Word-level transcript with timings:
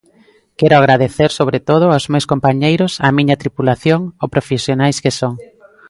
Quero 0.59 0.75
agradecer, 0.77 1.29
sobre 1.39 1.59
todo, 1.69 1.85
aos 1.89 2.05
meus 2.13 2.25
compañeiros, 2.31 2.91
á 3.05 3.07
miña 3.17 3.39
tripulación, 3.41 4.01
o 4.23 4.25
profesionais 4.33 4.97
que 5.03 5.15
son. 5.21 5.33